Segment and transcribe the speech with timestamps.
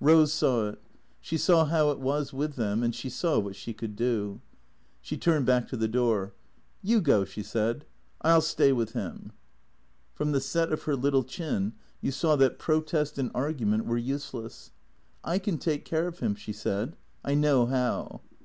[0.00, 0.80] Eose saw it.
[1.20, 4.40] She saw how it was with them, and she saw what she could do.
[5.00, 6.34] She turned back to the door."
[6.88, 7.84] You go/' she said."
[8.22, 9.32] I '11 stay with him."
[10.14, 13.98] From the set of her little chin you saw that protest and argu ment were
[13.98, 14.70] useless."
[15.24, 16.94] I can take care of him," she said."
[17.24, 18.20] I know how."